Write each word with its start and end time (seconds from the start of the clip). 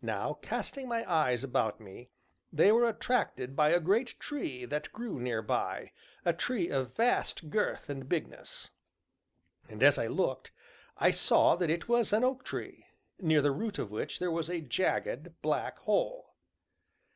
Now, 0.00 0.32
casting 0.40 0.88
my 0.88 1.08
eyes 1.08 1.44
about 1.44 1.78
me, 1.78 2.10
they 2.52 2.72
were 2.72 2.88
attracted 2.88 3.54
by 3.54 3.68
a 3.68 3.78
great 3.78 4.18
tree 4.18 4.64
that 4.64 4.90
grew 4.90 5.20
near 5.20 5.40
by, 5.40 5.92
a 6.24 6.32
tree 6.32 6.68
of 6.68 6.96
vast 6.96 7.48
girth 7.48 7.88
and 7.88 8.08
bigness. 8.08 8.70
And, 9.68 9.80
as 9.80 9.98
I 9.98 10.08
looked, 10.08 10.50
I 10.98 11.12
saw 11.12 11.54
that 11.54 11.70
it 11.70 11.88
was 11.88 12.12
an 12.12 12.24
oak 12.24 12.42
tree, 12.44 12.86
near 13.20 13.40
the 13.40 13.52
root 13.52 13.78
of 13.78 13.92
which 13.92 14.18
there 14.18 14.32
was 14.32 14.50
a 14.50 14.60
jagged, 14.60 15.40
black 15.42 15.78
hole. 15.78 16.34